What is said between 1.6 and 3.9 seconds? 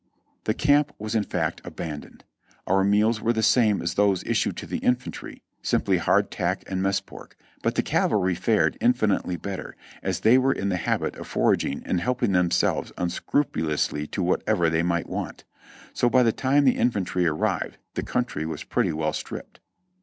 abandoned. Our meals were the same